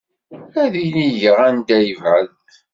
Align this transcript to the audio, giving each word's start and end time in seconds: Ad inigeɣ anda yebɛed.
Ad 0.63 0.73
inigeɣ 0.85 1.37
anda 1.47 1.77
yebɛed. 1.87 2.31